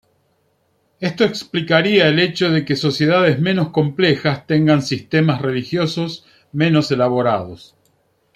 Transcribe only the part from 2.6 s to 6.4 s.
que sociedades menos complejas tengan sistemas religiosos